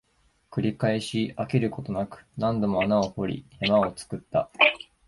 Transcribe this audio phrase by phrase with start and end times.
[0.49, 4.49] 繰り返し、飽きることなく、何度も穴を掘り、山を作った